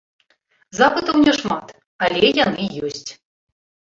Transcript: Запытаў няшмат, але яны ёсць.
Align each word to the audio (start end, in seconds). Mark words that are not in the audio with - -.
Запытаў 0.77 1.19
няшмат, 1.27 1.67
але 2.07 2.31
яны 2.45 2.65
ёсць. 2.87 3.11